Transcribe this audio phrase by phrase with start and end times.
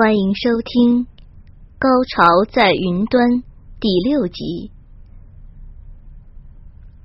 [0.00, 1.06] 欢迎收听
[1.76, 3.26] 《高潮在云端》
[3.80, 4.70] 第六集。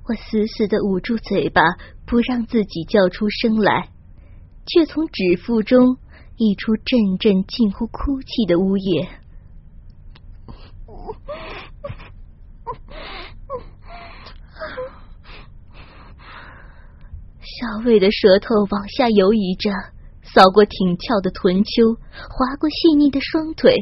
[0.07, 1.63] 我死死的捂住嘴巴，
[2.05, 3.89] 不让自己叫出声来，
[4.67, 5.97] 却从指腹中
[6.37, 9.09] 溢出阵阵近乎哭泣的呜咽。
[17.41, 19.71] 小伟的舌头往下游移着。
[20.33, 23.75] 扫过挺翘的臀丘，划过细腻的双腿，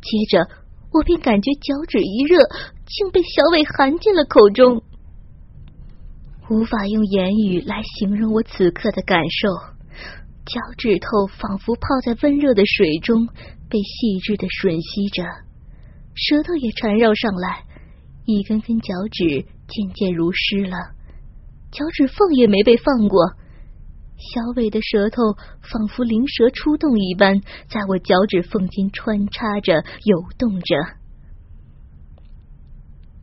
[0.00, 0.48] 接着
[0.90, 2.38] 我便感觉脚趾一热，
[2.86, 4.82] 竟被小伟含进了口中。
[6.48, 9.48] 无法用言语来形容我此刻的感受，
[10.46, 13.26] 脚趾头仿佛泡在温热的水中，
[13.68, 15.22] 被细致的吮吸着，
[16.14, 17.64] 舌头也缠绕上来，
[18.24, 20.78] 一根根脚趾渐渐如湿了，
[21.70, 23.36] 脚趾缝也没被放过。
[24.18, 25.22] 小伟的舌头
[25.62, 30.76] 仿佛灵蛇出洞一般，在我脚趾缝间穿插着、游动着。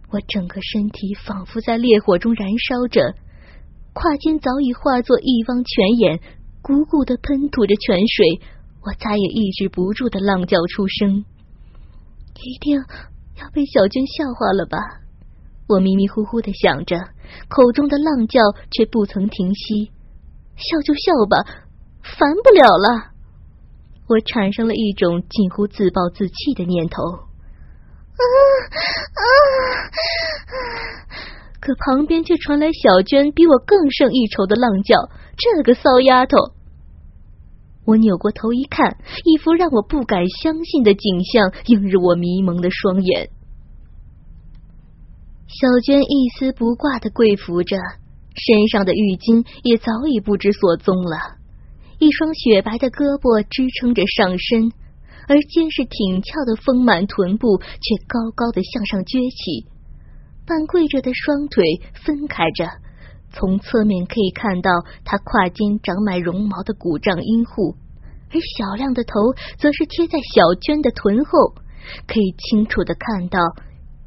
[0.09, 3.15] 我整个身体仿佛在烈火中燃烧着，
[3.93, 6.21] 胯间早已化作一汪泉眼，
[6.61, 8.39] 鼓鼓的喷吐着泉水。
[8.81, 11.25] 我再也抑制不住的浪叫出声，
[12.35, 14.77] 一定要被小娟笑话了吧？
[15.67, 16.95] 我迷迷糊糊的想着，
[17.49, 18.39] 口中的浪叫
[18.71, 19.91] 却不曾停息。
[20.55, 21.37] 笑就笑吧，
[22.01, 23.11] 烦不了了。
[24.07, 27.01] 我产生了一种近乎自暴自弃的念头。
[27.03, 28.23] 啊
[29.15, 29.23] 啊！
[31.59, 35.09] 可旁边却传来小娟比我更胜一筹的浪叫。
[35.37, 36.37] 这个骚丫头！
[37.83, 43.29] 我扭过头一看，一幅让我不敢相信的景象映入我迷蒙的双眼。
[45.47, 47.77] 小娟一丝不挂的跪伏着。
[48.35, 51.39] 身上的浴巾也早已不知所踪了，
[51.99, 54.71] 一双雪白的胳膊支撑着上身，
[55.27, 59.71] 而坚实挺翘的丰满臀部却高高的向上撅起，
[60.45, 61.63] 半跪着的双腿
[62.03, 62.67] 分开着，
[63.31, 64.69] 从侧面可以看到
[65.05, 67.79] 他胯间长满绒毛的鼓胀阴户，
[68.29, 71.55] 而小亮的头则是贴在小娟的臀后，
[72.05, 73.39] 可以清楚的看到。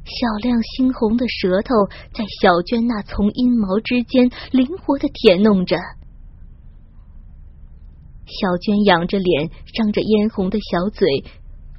[0.09, 5.77] 小亮猩红的舌头在小娟那丛阴毛之间灵活的舔弄着，
[8.25, 11.23] 小娟仰着脸，张着嫣红的小嘴，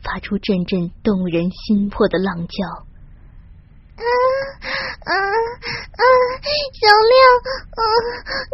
[0.02, 2.86] 发出阵阵动人心魄的浪叫。
[3.98, 4.04] 啊
[5.04, 6.02] 啊啊！
[6.72, 7.20] 小亮，
[7.74, 7.82] 啊，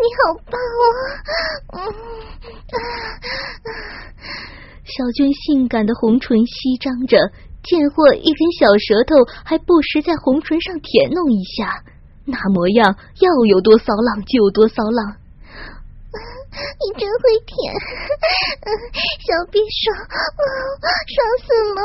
[0.00, 0.20] 你好
[0.50, 0.56] 棒
[1.76, 1.78] 啊！
[4.84, 7.18] 小娟性感的红唇翕张着。
[7.66, 11.82] 贱货一根小舌头，还不时在红唇上舔弄一下，
[12.24, 15.16] 那模样要有多骚浪就有多骚浪。
[16.56, 17.74] 你真会舔，
[19.20, 19.92] 小臂爽，
[21.12, 21.80] 爽死了！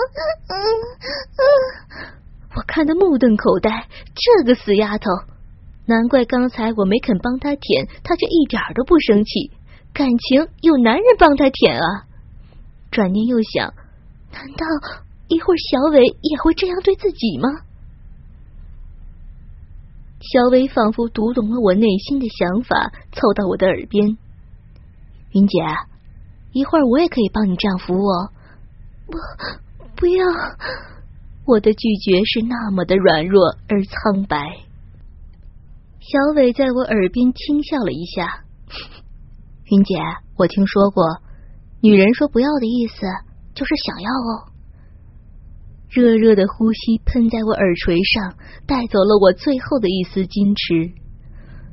[0.47, 0.55] 嗯
[1.35, 1.43] 嗯，
[2.55, 5.09] 我看得目瞪口呆，这个死丫头，
[5.87, 9.51] 难怪刚才我没肯帮她舔，她却一点都不生气，
[9.93, 12.05] 感情有男人帮她舔啊！
[12.91, 13.73] 转念又想，
[14.31, 14.65] 难道？
[15.31, 17.47] 一会儿，小伟也会这样对自己吗？
[20.19, 24.17] 小伟仿佛读懂了我内心的想法，凑到我的耳边
[25.31, 25.57] ：“云姐，
[26.51, 28.33] 一会儿我也可以帮你这样扶我。”
[29.07, 29.17] 不，
[29.95, 30.25] 不要！
[31.45, 34.37] 我的拒绝是那么的软弱而苍白。
[36.01, 38.43] 小伟在我耳边轻笑了一下
[39.71, 39.95] ：“云姐，
[40.35, 41.05] 我听说过，
[41.81, 43.07] 女人说不要的意思
[43.55, 44.50] 就是想要哦。”
[45.91, 50.95] 热热的呼吸喷在我耳垂上，带走了我最后的一丝矜持。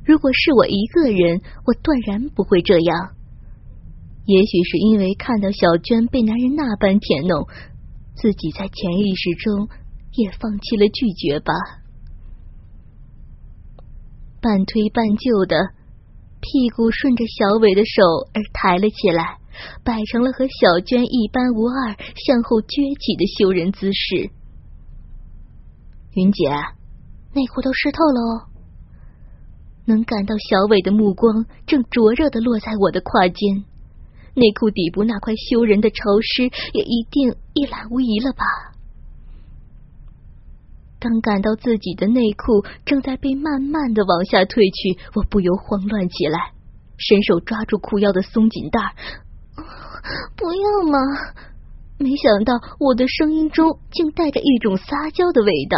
[0.04, 3.14] 如果是我一个人，我断然不会这样。
[4.24, 7.46] 也许是因为看到小娟被男人那般舔弄，
[8.16, 9.68] 自己在潜意识中
[10.16, 11.54] 也放弃了拒绝吧。
[14.42, 15.56] 半推半就的，
[16.40, 18.02] 屁股顺着小伟的手
[18.34, 19.38] 而抬了起来。
[19.84, 24.30] 摆成了和小娟一般无二、向后撅起的羞人姿势。
[26.14, 26.48] 云姐，
[27.34, 28.48] 内裤都湿透了哦。
[29.84, 33.64] 能感到小伟的目光正灼热的落在我的胯间，
[34.34, 36.44] 内裤底部那块羞人的潮湿
[36.74, 38.44] 也一定一览无遗了吧？
[41.00, 46.52] 当感到自己的内裤正在被慢慢的往下褪去，我不由慌乱起来，
[46.98, 48.96] 伸手抓住裤腰的松紧带。
[50.36, 50.98] 不要嘛！
[51.98, 55.76] 没想到我的声音中竟带着一种撒娇的味道。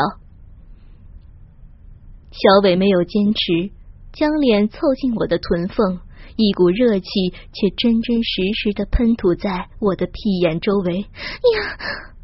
[2.30, 3.72] 小伟没有坚持，
[4.12, 6.00] 将脸凑近我的臀缝，
[6.36, 7.08] 一股热气
[7.52, 11.00] 却真真实实的喷吐在我的屁眼周围。
[11.00, 11.78] 呀！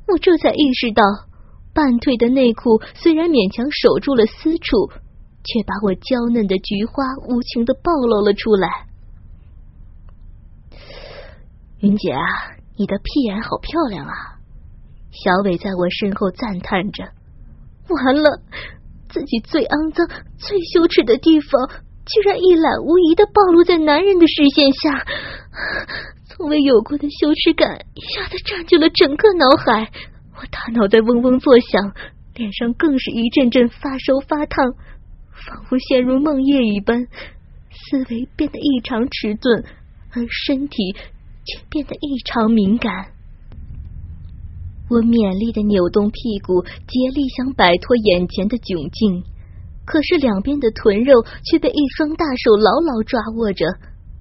[0.09, 1.03] 我这才意识到。
[1.75, 4.89] 半退的内裤虽然勉强守住了私处，
[5.45, 8.89] 却把我娇嫩的菊花无情的暴露了出来。
[11.81, 12.21] 云姐啊，
[12.79, 14.15] 你的屁眼好漂亮啊！
[15.11, 17.05] 小伟在我身后赞叹着。
[17.89, 18.41] 完了，
[19.11, 20.09] 自己最肮脏、
[20.39, 21.69] 最羞耻的地方，
[22.07, 25.05] 居然一览无遗的暴露在男人的视线下，
[26.25, 29.91] 从未有过的羞耻感一下子占据了整个脑海。
[30.35, 31.93] 我大脑在嗡嗡作响，
[32.35, 34.73] 脸上更是一阵阵发烧发烫，
[35.47, 37.07] 仿佛陷入梦魇一般，
[37.71, 39.65] 思维变得异常迟钝，
[40.13, 40.97] 而身体
[41.47, 43.07] 却变得异常敏感。
[44.91, 49.25] 我勉力的扭动屁股，竭力想摆脱眼前的窘境，
[49.85, 53.67] 可是两边的臀肉却被一双大手牢牢抓握着。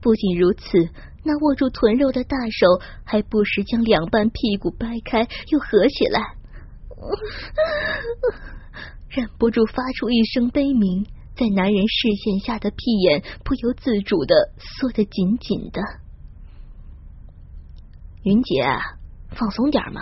[0.01, 0.89] 不仅如此。
[1.27, 6.21] 那握住臀肉的大手还不时将两半屁股掰开又合起来，
[9.09, 11.03] 忍不住发出一声悲鸣，
[11.35, 15.81] 在男人视线下的屁眼不由自主的缩得紧紧的。
[18.25, 18.65] 云姐，
[19.37, 20.01] 放松点嘛！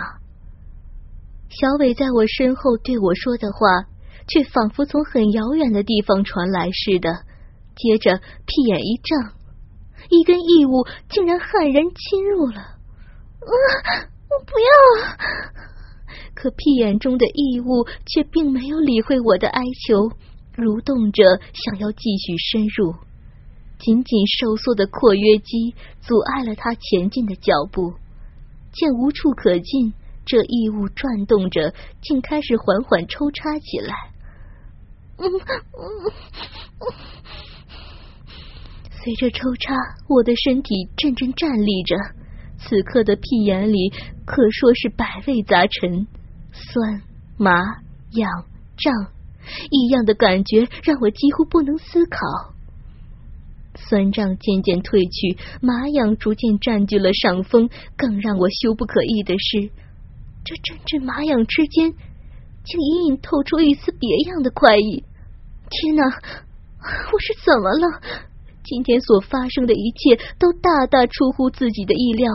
[1.50, 3.84] 小伟在我身后对我说的话，
[4.26, 7.12] 却仿佛从很遥远的地方传来似的。
[7.76, 8.16] 接着
[8.46, 9.34] 屁眼一胀。
[10.08, 12.60] 一根异物竟然悍然侵入了！
[12.60, 13.46] 啊，
[14.30, 14.72] 我不要！
[16.34, 20.08] 可屁眼中的异物却并没有理会我的哀求，
[20.56, 21.22] 蠕动着
[21.52, 22.94] 想要继续深入。
[23.78, 27.92] 紧紧收缩的括约肌阻碍了他前进的脚步。
[28.74, 29.94] 见无处可进，
[30.26, 31.72] 这异物转动着，
[32.02, 33.94] 竟开始缓缓抽插起来。
[38.90, 39.74] 随着抽插，
[40.08, 41.96] 我的身体阵阵战栗着。
[42.56, 43.90] 此刻的屁眼里
[44.24, 46.06] 可说是百味杂陈，
[46.52, 47.02] 酸、
[47.36, 47.60] 麻、
[48.12, 48.30] 痒、
[48.76, 48.92] 胀，
[49.70, 52.53] 异样的感觉让我几乎不能思考。
[53.76, 57.68] 酸胀渐渐褪去，麻痒逐渐占据了上风。
[57.96, 59.70] 更让我羞不可抑的是，
[60.44, 61.92] 这阵阵麻痒之间，
[62.64, 65.04] 竟隐隐透出一丝别样的快意。
[65.70, 68.00] 天哪，我是怎么了？
[68.64, 72.32] 今天所发生的一切都大大出乎自己的意料，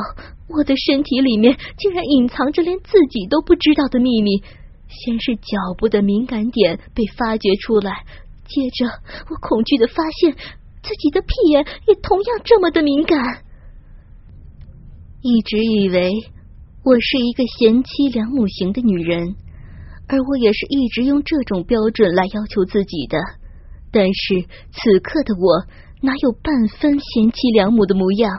[0.48, 4.44] 我的身体里面竟然隐藏着连自己都不知道的秘密。
[4.90, 8.06] 先是脚部的敏感点被发掘出来，
[8.48, 8.86] 接着
[9.30, 10.36] 我恐惧的发现
[10.82, 13.44] 自己的屁眼也同样这么的敏感。
[15.22, 16.12] 一直以为
[16.84, 19.36] 我是一个贤妻良母型的女人，
[20.08, 23.18] 而我也是一直用这种标准来要求自己的。
[23.92, 25.66] 但是此刻的我。
[26.02, 28.32] 哪有半分贤妻良母的模样？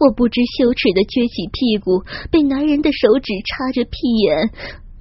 [0.00, 2.02] 我不知羞耻的撅起屁股，
[2.32, 3.94] 被男人的手指插着屁
[4.26, 4.50] 眼，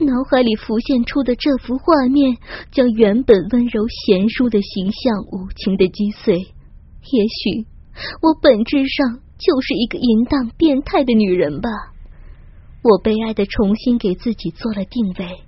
[0.05, 2.38] 脑海里浮现出的这幅画面，
[2.69, 6.53] 将原本温柔贤淑的形象无情的击碎。
[7.01, 7.67] 也许
[8.21, 11.69] 我本质上就是一个淫荡变态的女人吧。
[12.81, 15.43] 我悲哀的重新给自己做了定位，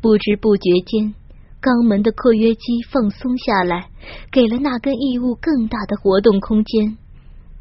[0.00, 1.14] 不知不觉间。
[1.60, 3.88] 肛门的括约肌放松下来，
[4.32, 6.98] 给了那根异物更大的活动空间。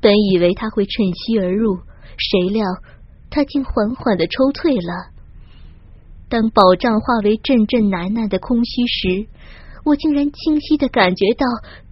[0.01, 1.77] 本以为他会趁虚而入，
[2.17, 2.65] 谁料
[3.29, 5.13] 他竟缓缓的抽退了。
[6.29, 9.27] 当宝藏化为阵阵难耐的空虚时，
[9.83, 11.45] 我竟然清晰的感觉到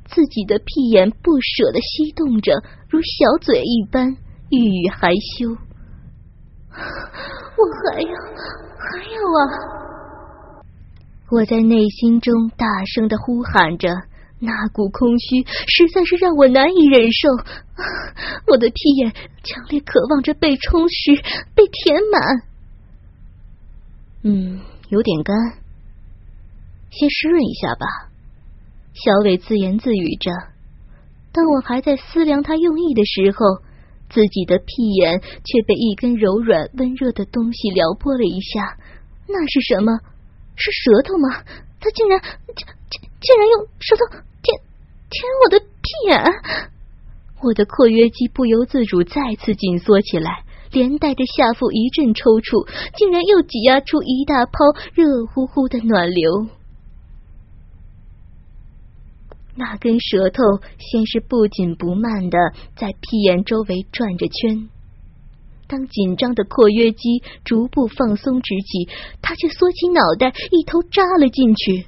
[0.06, 4.18] 自己的屁眼不舍的吸动着，如小嘴一般，
[4.50, 5.50] 欲语还休。
[6.70, 8.10] 我还要，
[8.78, 9.42] 还要啊！
[11.32, 13.90] 我在内心中大声的呼喊着，
[14.40, 17.30] 那股空虚实在是让我难以忍受。
[18.48, 19.12] 我的屁眼
[19.44, 21.16] 强烈渴望着被充实、
[21.54, 22.44] 被填满。
[24.24, 25.36] 嗯，有点干，
[26.92, 27.86] 先湿润一下吧。
[28.94, 30.32] 小伟自言自语着。
[31.32, 33.62] 当我还在思量他用意的时候，
[34.10, 34.66] 自己的屁
[34.96, 38.78] 眼却被一根柔软温热的东西撩拨了一下。
[39.28, 40.00] 那是什么？
[40.56, 41.44] 是舌头吗？
[41.80, 44.06] 他竟然竟竟竟然用舌头
[44.42, 44.60] 舔
[45.10, 46.24] 舔我的屁眼！
[47.42, 52.68] 我的括约肌不由自主再次紧缩起来，连带着下腹一阵抽搐，
[52.98, 54.52] 竟然又挤压出一大泡
[54.94, 56.48] 热乎乎的暖流。
[59.60, 60.42] 那根舌头
[60.78, 62.38] 先是不紧不慢的
[62.78, 64.70] 在屁眼周围转着圈，
[65.68, 68.88] 当紧张的括约肌逐步放松之际，
[69.22, 71.88] 他却缩起脑袋，一头扎了进去。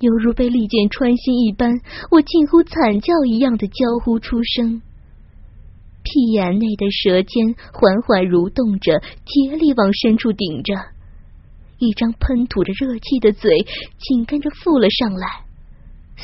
[0.00, 4.82] 犹如被利剑穿心一般，我近乎惨叫一样的娇呼出声。
[6.02, 10.74] 屁眼内的舌尖缓缓蠕动着，竭力往深处顶着，
[11.78, 13.64] 一张喷吐着热气的嘴
[13.98, 15.46] 紧跟着附了上来。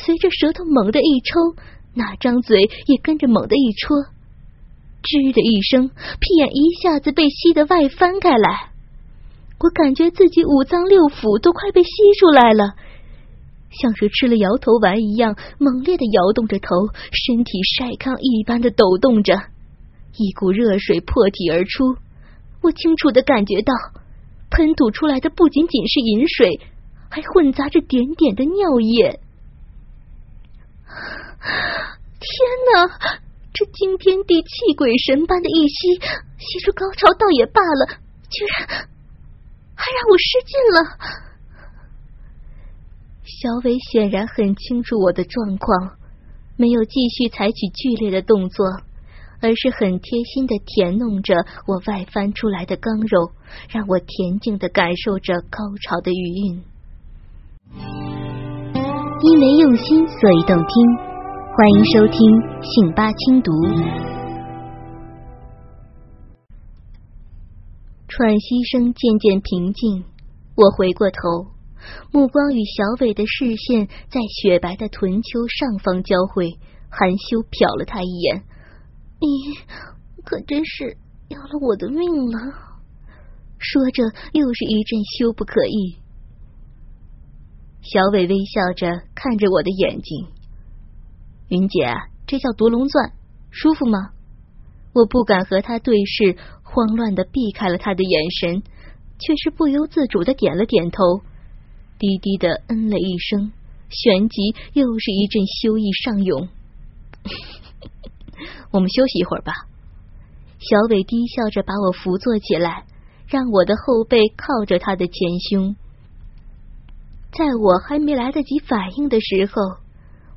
[0.05, 1.61] 随着舌头猛地一抽，
[1.93, 3.97] 那张嘴也跟着猛地一戳，
[5.03, 5.89] 吱的一声，
[6.19, 8.71] 屁眼一下子被吸得外翻开来。
[9.59, 11.89] 我感觉自己五脏六腑都快被吸
[12.19, 12.75] 出来了。
[13.69, 16.67] 像是吃了摇头丸一样，猛烈的摇动着头，
[17.11, 19.33] 身体晒糠一般的抖动着，
[20.15, 21.97] 一股热水破体而出。
[22.61, 23.73] 我清楚的感觉到，
[24.49, 26.61] 喷吐出来的不仅仅是饮水，
[27.09, 29.19] 还混杂着点点的尿液。
[32.19, 32.27] 天
[32.73, 33.19] 哪！
[33.53, 35.95] 这惊天地泣鬼神般的一吸，
[36.37, 38.67] 吸出高潮倒也罢了，居然
[39.73, 40.77] 还让我失禁了。
[43.23, 45.97] 小伟显然很清楚我的状况，
[46.55, 48.65] 没有继续采取剧烈的动作，
[49.41, 51.33] 而是很贴心的舔弄着
[51.65, 53.31] 我外翻出来的刚肉，
[53.69, 56.63] 让我恬静的感受着高潮的余韵。
[59.19, 60.95] 因为用心，所以动听。
[61.55, 62.19] 欢迎收听
[62.61, 63.51] 信八轻读。
[68.07, 70.03] 喘息声渐渐平静，
[70.55, 71.47] 我回过头。
[72.11, 76.51] 目光与小伟的视线在雪白的臀丘上方交汇，
[76.91, 78.43] 含羞瞟了他一眼。
[79.19, 80.95] 你可真是
[81.29, 82.53] 要了我的命了！
[83.57, 85.97] 说着，又是一阵羞不可抑。
[87.89, 90.27] 小伟微笑着看着我的眼睛，
[91.47, 91.87] 云姐，
[92.25, 93.13] 这叫独龙钻，
[93.49, 94.09] 舒服吗？
[94.93, 98.61] 我不敢和他对视，慌乱的避开了他的眼神，
[99.19, 101.21] 却是不由自主的点了点头。
[101.97, 103.53] 低低的嗯了一声，
[103.89, 106.49] 旋即又是一阵羞意上涌。
[108.71, 109.53] 我们休息一会儿吧。
[110.59, 112.83] 小伟低笑着把我扶坐起来，
[113.27, 115.15] 让我的后背靠着他的前
[115.49, 115.77] 胸。
[117.31, 119.61] 在我还没来得及反应的时候，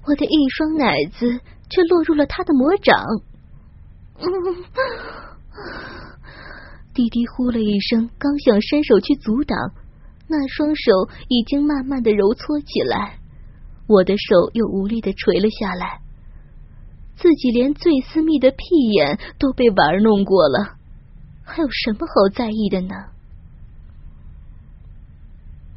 [0.07, 3.05] 我的一双奶子却落入了他的魔掌。
[6.93, 9.57] 滴滴呼了一声，刚想伸手去阻挡。
[10.29, 13.19] 那双手已经慢慢的揉搓起来，
[13.89, 16.01] 我的手又无力的垂了下来。
[17.17, 20.77] 自己连最私密的屁眼都被玩弄过了，
[21.45, 22.95] 还有什么好在意的呢？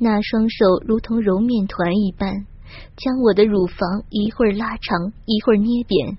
[0.04, 2.46] 那双手如同揉面团一般，
[2.98, 6.18] 将我的乳房一会儿拉长，一会儿捏扁。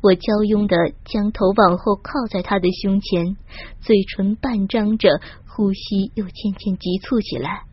[0.00, 3.36] 我娇慵的将头往后靠在他的胸前，
[3.80, 5.20] 嘴唇半张着。
[5.52, 7.64] 呼吸又渐渐急促起来。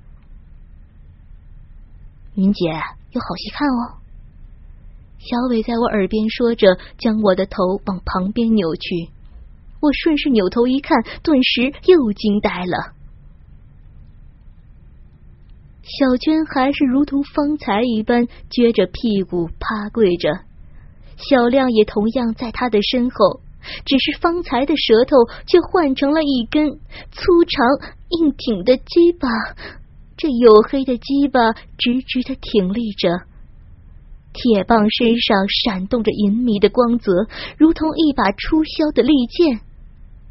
[2.35, 2.65] 云姐，
[3.11, 4.01] 有好戏看哦！
[5.19, 9.09] 小伟在我耳边说着，将我的头往旁边扭去。
[9.79, 12.96] 我顺势扭头一看，顿时又惊呆了。
[15.87, 20.29] 小娟还是如同方才一般撅着屁股趴跪着，
[21.15, 23.39] 小亮也同样在他的身后。
[23.85, 26.79] 只是方才的舌头却换成了一根
[27.11, 27.67] 粗长
[28.09, 29.27] 硬挺的鸡巴，
[30.15, 33.09] 这黝黑的鸡巴直直的挺立着，
[34.31, 37.11] 铁棒身上闪动着银迷的光泽，
[37.57, 39.59] 如同一把出鞘的利剑。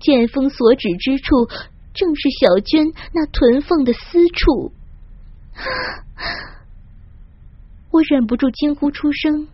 [0.01, 1.47] 剑锋所指之处，
[1.93, 4.73] 正是小娟那臀缝的私处。
[7.91, 9.49] 我忍不住惊呼出声。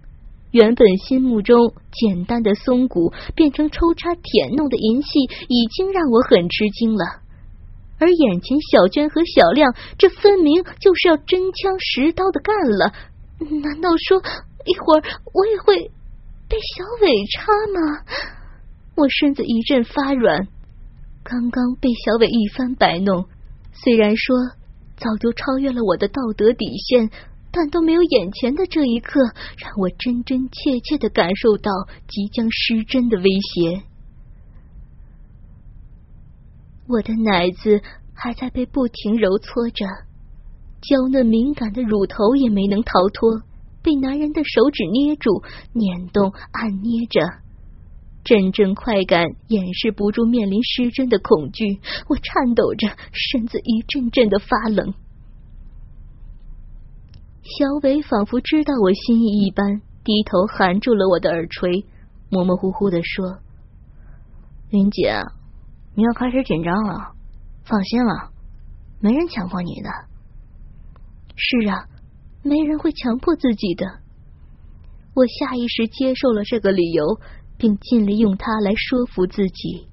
[0.50, 7.22] 原本心目中简单的松骨变成抽插舔弄的银戏，已经让我很吃惊了。
[7.98, 12.92] 而眼前小娟和小亮，这分明就是要真枪实刀的干了。
[13.62, 14.22] 难道说
[14.66, 15.90] 一会儿我也会
[16.48, 18.04] 被小伟插吗？
[18.96, 20.48] 我身子一阵发软。
[21.22, 23.28] 刚刚被小伟一番摆弄，
[23.72, 24.36] 虽然说
[25.02, 27.10] 早就超越了我的道德底线。
[27.54, 29.20] 但都没有眼前的这一刻
[29.58, 31.70] 让我真真切切的感受到
[32.08, 33.82] 即将失真的威胁。
[36.88, 37.82] 我的奶子
[38.14, 39.84] 还在被不停揉搓着，
[40.80, 43.42] 娇嫩敏感的乳头也没能逃脱，
[43.82, 45.42] 被男人的手指捏住、
[45.74, 47.20] 捻动、按捏着，
[48.24, 51.80] 阵阵快感掩饰不住面临失真的恐惧。
[52.08, 54.94] 我颤抖着，身子一阵阵的发冷。
[57.42, 61.84] 小伟仿佛知道我心意一般，低头含住了我的耳垂，
[62.30, 63.40] 模模糊糊的说
[64.70, 65.24] ：“云姐，
[65.96, 67.14] 你要开始紧张了。
[67.64, 68.30] 放心了，
[69.00, 69.90] 没人强迫你的。
[71.34, 71.88] 是啊，
[72.42, 74.00] 没人会强迫自己的。
[75.14, 77.20] 我下意识接受了这个理由，
[77.62, 79.86] 并尽力用它来说服自己。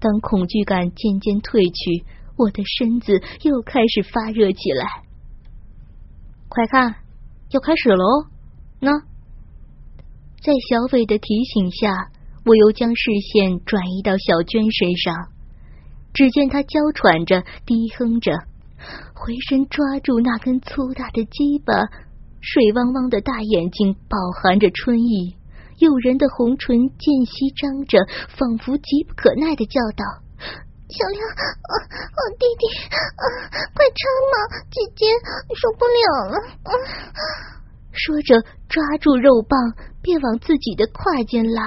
[0.00, 2.06] 当恐惧感渐渐褪去，
[2.38, 5.04] 我的身子又开始发热起来。”
[6.48, 6.94] 快看，
[7.50, 8.28] 要开始喽！
[8.80, 8.98] 那
[10.40, 12.10] 在小伟的提醒下，
[12.46, 15.14] 我又将视线转移到小娟身上。
[16.14, 18.32] 只见她娇喘着，低哼着，
[19.14, 21.72] 回身抓住那根粗大的鸡巴，
[22.40, 25.36] 水汪汪的大眼睛饱含着春意，
[25.78, 27.98] 诱人的红唇间隙张着，
[28.36, 30.04] 仿佛急不可耐的叫道。
[30.92, 32.66] 小亮，我弟弟，
[33.72, 34.34] 快插嘛！
[34.70, 35.06] 姐姐
[35.54, 36.36] 受不了了。
[37.92, 39.58] 说着，抓住肉棒，
[40.02, 41.62] 便往自己的胯间拉。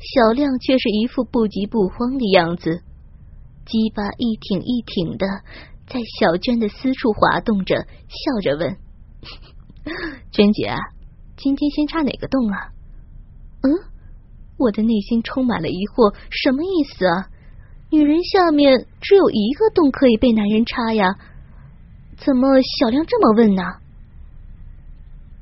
[0.00, 2.82] 小亮却是一副不急不慌的样子，
[3.66, 5.26] 鸡巴一挺一挺的
[5.88, 7.76] 在小娟的私处滑动着，
[8.08, 8.76] 笑着问
[10.32, 10.74] ：“娟姐，
[11.38, 12.68] 今天先插哪个洞啊？”
[13.64, 13.88] 嗯。
[14.58, 17.30] 我的内心充满了疑惑，什么意思啊？
[17.90, 21.14] 女人下面只有一个洞可以被男人插呀？
[22.18, 23.62] 怎么小亮这么问呢？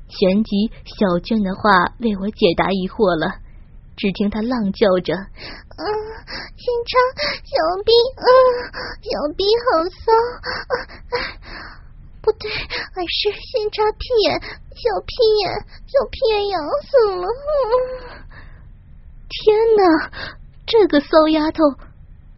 [0.07, 3.41] 旋即，小娟的话为我解答疑惑了。
[3.97, 5.83] 只听她浪叫着：“嗯，
[6.53, 7.01] 先插
[7.41, 7.89] 小臂，
[8.21, 8.29] 嗯，
[9.01, 10.13] 小臂好骚，
[12.27, 14.35] 不对，还是先插屁眼，
[14.75, 15.47] 小屁眼，
[15.87, 17.23] 小屁眼痒死了。”
[19.31, 20.11] 天哪，
[20.65, 21.63] 这个骚丫头，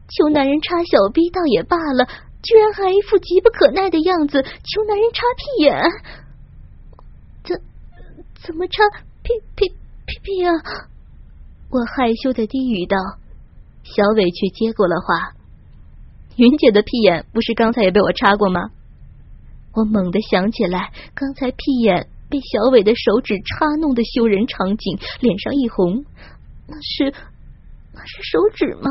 [0.07, 2.05] 求男人插小逼倒也罢了，
[2.43, 5.81] 居然还一副急不可耐的样子，求男人插屁眼，
[7.43, 7.59] 怎
[8.45, 8.83] 怎么插
[9.23, 9.69] 屁屁
[10.05, 10.53] 屁屁啊？
[11.71, 12.95] 我害羞的低语道。
[13.81, 15.33] 小伟却接过了话
[16.37, 18.69] ：“云姐的屁眼不是刚才也被我插过吗？”
[19.73, 26.05] 我猛地想起来刚才屁眼被小伟的手指插弄的羞人场景，脸上一红。
[26.67, 27.13] 那是
[27.93, 28.89] 那是手指吗？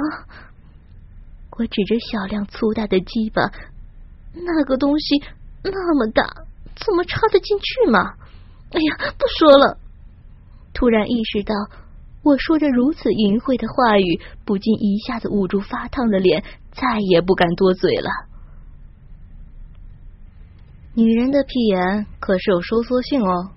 [1.59, 3.51] 我指着小亮粗大的鸡巴，
[4.33, 5.23] 那个东西
[5.65, 6.25] 那么大，
[6.77, 8.15] 怎么插得进去吗？
[8.71, 9.79] 哎呀，不说了！
[10.73, 11.55] 突然意识到，
[12.23, 18.11] 我说着如此淫秽的话语，不禁一下子捂住发烫的脸，再也不敢多嘴了。
[20.99, 23.53] 女人的屁眼可是有收缩性哦。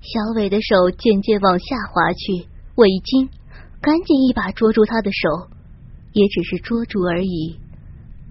[0.00, 2.48] 小伟的手渐渐往下滑去。
[2.74, 3.28] 我一惊，
[3.80, 5.48] 赶紧一把捉住他的手，
[6.10, 7.60] 也只是捉住而已。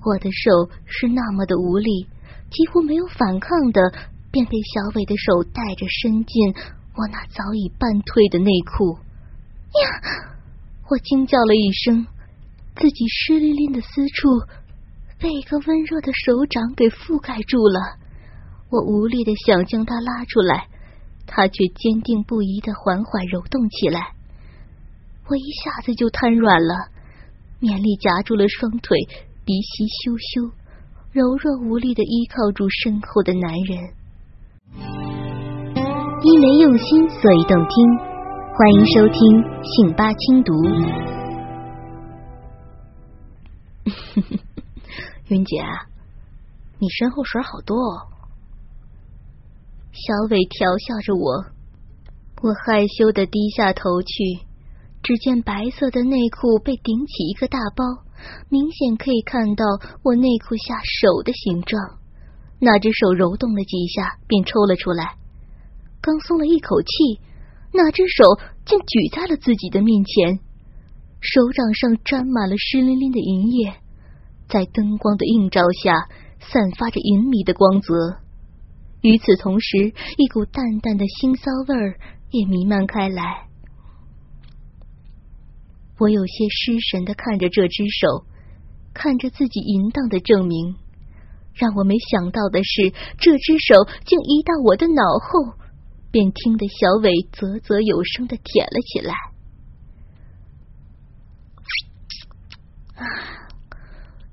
[0.03, 2.05] 我的手是那么的无力，
[2.49, 3.79] 几乎没有反抗的，
[4.29, 6.53] 便被小伟的手带着伸进
[6.97, 8.99] 我那早已半退的内裤。
[9.79, 10.35] 呀！
[10.89, 12.05] 我惊叫了一声，
[12.75, 14.27] 自己湿淋淋的私处
[15.17, 18.00] 被一个温热的手掌给覆盖住了。
[18.71, 20.69] 我无力的想将他拉出来，
[21.27, 24.13] 他却坚定不移的缓缓揉动起来。
[25.27, 26.87] 我一下子就瘫软了，
[27.59, 28.97] 勉力夹住了双腿，
[29.43, 30.53] 鼻息咻咻，
[31.11, 33.93] 柔弱无力的依靠住身后的男人。
[36.23, 37.97] 因为用心，所以动听。
[38.53, 39.19] 欢迎收听
[39.63, 40.53] 信八轻读。
[45.27, 45.61] 云姐，
[46.79, 47.75] 你身后水好多。
[47.75, 48.10] 哦。
[49.91, 51.45] 小伟调笑着我，
[52.41, 54.47] 我害羞的低下头去。
[55.03, 57.83] 只见白色的内裤被顶起一个大包，
[58.49, 59.65] 明显可以看到
[60.03, 61.81] 我内裤下手的形状。
[62.59, 65.15] 那只手揉动了几下，便抽了出来。
[66.01, 67.19] 刚松了一口气，
[67.73, 68.23] 那只手
[68.65, 70.39] 竟举在了自己的面前，
[71.19, 73.73] 手掌上沾满了湿淋淋的银液，
[74.47, 76.07] 在灯光的映照下，
[76.39, 78.21] 散发着银迷的光泽。
[79.01, 83.47] 与此同时，一股淡淡的腥骚味儿也弥漫开来。
[85.97, 88.25] 我有些失神的看着这只手，
[88.93, 90.75] 看着自己淫荡的证明。
[91.53, 95.57] 让我没想到的是，这只手竟移到我的脑后，
[96.11, 99.13] 便听得小伟啧啧有声的舔了起来。
[102.95, 103.03] 啊，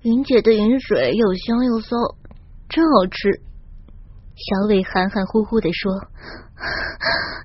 [0.03, 1.97] 云姐的饮水又香又骚，
[2.69, 3.48] 真好吃。
[4.39, 5.93] 小伟含含糊糊的说：“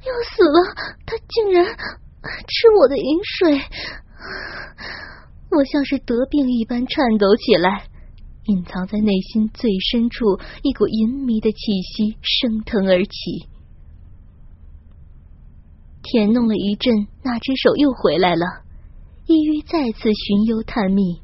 [0.06, 0.75] 要死了，
[1.08, 3.60] 他竟然吃我的饮水！”
[5.49, 7.86] 我像是得病一般颤抖起来，
[8.45, 13.49] 隐藏在内心最深处一股淫迷的气息升腾而起。
[16.03, 18.45] 舔弄了一阵，那只手又回来了，
[19.25, 21.21] 意欲再次寻幽探秘。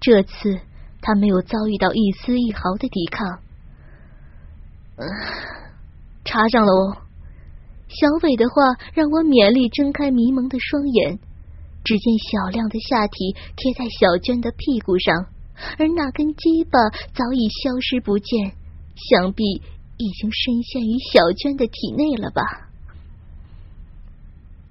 [0.00, 0.60] 这次
[1.00, 3.40] 他没有遭遇到一丝一毫的抵抗。
[6.24, 6.96] 插上了哦！
[7.88, 8.54] 小伟的话
[8.94, 11.18] 让我勉力睁开迷蒙的双眼，
[11.84, 15.26] 只见小亮的下体贴在小娟的屁股上，
[15.78, 16.78] 而那根鸡巴
[17.12, 18.52] 早已消失不见，
[18.96, 19.44] 想必
[19.98, 22.70] 已经深陷于小娟的体内了吧？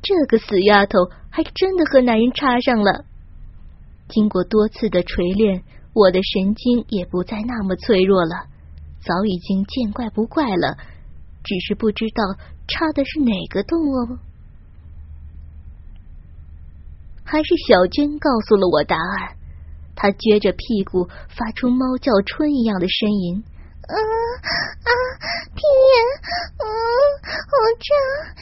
[0.01, 0.97] 这个死丫头
[1.29, 3.05] 还真的和男人插上了。
[4.09, 5.63] 经过多次的锤炼，
[5.93, 8.47] 我的神经也不再那么脆弱了。
[9.03, 10.77] 早已经见怪不怪了，
[11.43, 12.23] 只是不知道
[12.67, 14.19] 插的是哪个洞哦。
[17.23, 19.35] 还是小娟告诉了我答案，
[19.95, 23.43] 她撅着屁股发出猫叫春一样的呻吟
[23.87, 24.89] ：“啊啊，
[25.55, 25.93] 屁眼，
[26.59, 26.63] 嗯，
[27.25, 27.89] 好胀，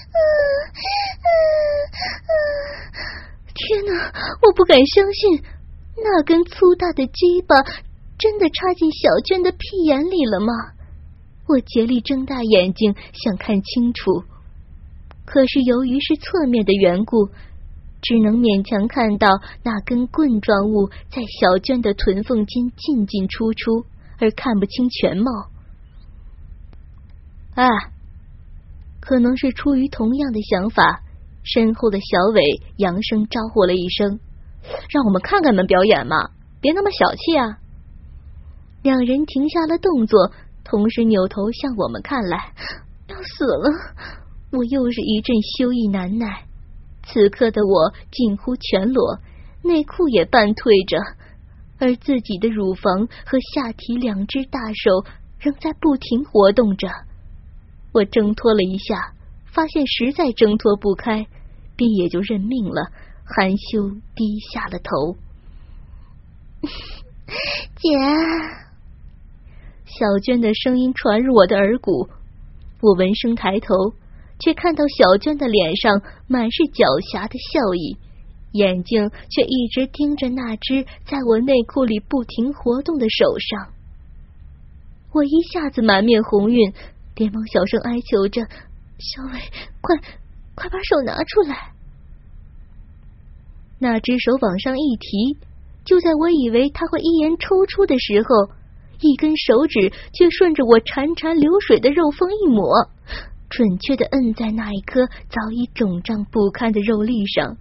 [0.10, 0.18] 啊
[1.24, 1.30] 啊
[2.26, 2.32] 啊！
[3.54, 5.44] 天哪，我不敢相信，
[5.98, 7.56] 那根粗大的鸡巴。”
[8.20, 10.54] 真的插进小娟的屁眼里了吗？
[11.48, 14.24] 我竭力睁大眼睛想看清楚，
[15.26, 17.30] 可是由于是侧面的缘故，
[18.02, 19.30] 只能勉强看到
[19.64, 23.86] 那根棍状物在小娟的臀缝间进进出出，
[24.20, 25.32] 而看不清全貌。
[27.56, 27.68] 啊，
[29.00, 31.02] 可能是出于同样的想法，
[31.44, 32.44] 身后的小伟
[32.76, 34.20] 扬声招呼了一声
[34.92, 37.58] ：“让我们看看门表演嘛，别那么小气啊！”
[38.82, 40.32] 两人停下了动作，
[40.64, 42.54] 同时扭头向我们看来。
[43.08, 43.72] 要死了！
[44.52, 46.46] 我又是一阵羞意难耐。
[47.04, 49.20] 此刻的我近乎全裸，
[49.64, 50.98] 内裤也半退着，
[51.80, 55.04] 而自己的乳房和下体两只大手
[55.40, 56.88] 仍在不停活动着。
[57.92, 59.14] 我挣脱了一下，
[59.46, 61.26] 发现实在挣脱不开，
[61.76, 62.92] 便也就认命了，
[63.26, 65.16] 含羞低下了头。
[67.78, 68.69] 姐。
[69.90, 72.08] 小娟的声音传入我的耳骨，
[72.80, 73.74] 我闻声抬头，
[74.38, 77.98] 却看到小娟的脸上满是狡黠的笑意，
[78.52, 83.74] 眼睛却一直盯着那只在我内裤里不停活动的手上。
[85.12, 86.72] 我一下子满面红晕，
[87.16, 88.46] 连忙小声哀求着
[89.02, 89.40] ：“小伟，
[89.82, 89.98] 快
[90.54, 91.74] 快把手拿出来！”
[93.82, 95.36] 那只手往上一提，
[95.84, 98.59] 就在我以为他会一言抽出的时候。
[99.02, 102.90] 一根手指却顺着我潺潺流水的肉峰一抹，
[103.50, 107.58] 准确的摁在那一颗早已肿胀不堪的肉粒上。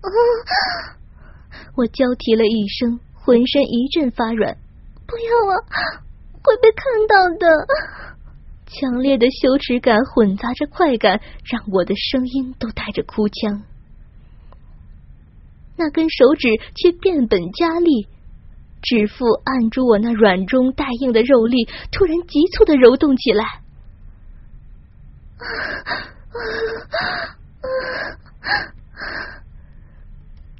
[0.00, 0.08] 啊！
[1.76, 4.56] 我娇啼了一声，浑身一阵发软。
[5.06, 5.56] 不要啊！
[6.42, 7.66] 会被看到的。
[8.66, 13.62] 强烈的羞耻感混杂着快感，让我的声音都带着哭腔。
[15.76, 18.06] 那根手指却变本加厉。
[18.82, 23.44] 指腹按住我那软中带硬的肉粒，突然急促的揉动起来，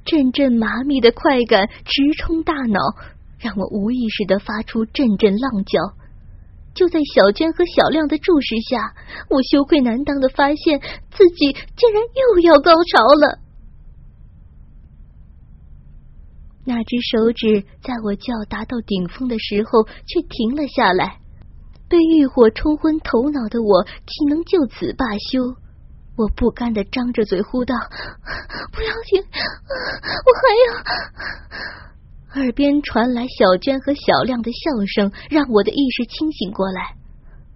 [0.04, 2.78] 阵阵麻痹的快感直冲大脑，
[3.38, 5.78] 让我无意识的发出阵阵浪叫。
[6.72, 8.94] 就在小娟和小亮的注视下，
[9.28, 10.80] 我羞愧难当的发现
[11.10, 13.38] 自己竟然又要高潮了。
[16.64, 21.18] 那只手指在我叫达到顶峰的时候却停了下来，
[21.88, 25.56] 被欲火冲昏头脑的我岂能就此罢休？
[26.16, 27.74] 我不甘的张着嘴呼道
[28.72, 30.70] ：“不要停，我还要……”
[32.42, 36.94] 耳边传来小娟和小亮的笑声，让我的意识清醒过来。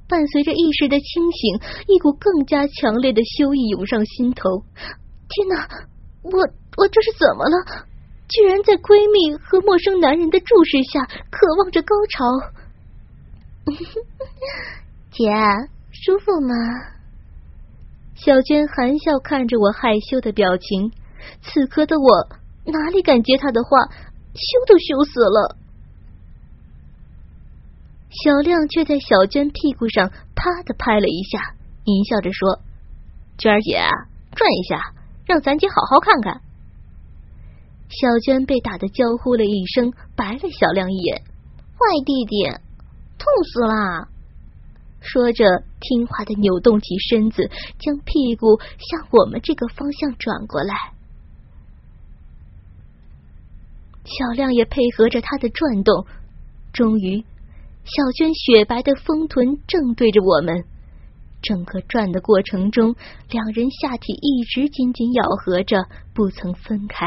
[0.08, 4.64] 伴随着意识的清醒，一股更加强烈的羞意涌上心头。
[5.28, 5.68] 天哪，
[6.22, 6.32] 我
[6.76, 7.86] 我这是怎么了？
[8.28, 12.24] 居然在闺蜜和陌生男人的注视下，渴望着高潮。
[15.12, 15.30] 姐，
[15.92, 16.54] 舒服吗？
[18.14, 20.92] 小娟含笑看着我害羞的表情，
[21.42, 22.28] 此刻的我
[22.64, 23.78] 哪里敢接她的话，
[24.34, 25.56] 羞都羞死了。
[28.10, 32.60] 小亮却在小娟屁股上啪的拍了一下，淫笑着说
[33.36, 33.78] ：“娟儿姐，
[34.34, 34.94] 转一下，
[35.26, 36.40] 让咱姐好好看看。”
[37.94, 41.22] 小娟被打得娇呼了一声，白了小亮一眼
[41.78, 42.44] ：“坏弟弟，
[43.18, 44.08] 痛死啦！”
[45.00, 50.74] 说着，听话的扭动起身子，将屁股向我们这个方向转过来。
[54.04, 56.06] 小亮也配合着他的转动，
[56.72, 57.24] 终于，
[57.84, 60.64] 小娟雪白的丰臀正对着我们。
[61.42, 62.96] 整个转的过程中，
[63.30, 67.06] 两人下体一直紧紧咬合着，不曾分开。